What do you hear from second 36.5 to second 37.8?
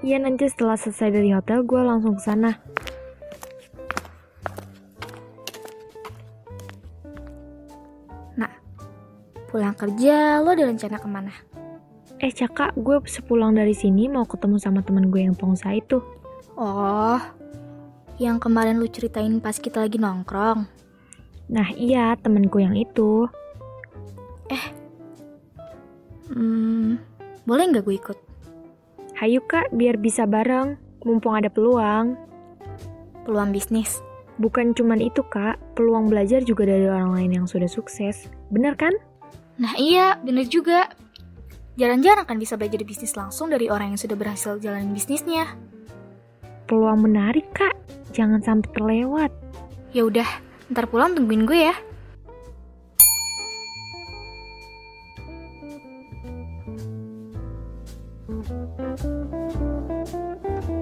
dari orang lain yang sudah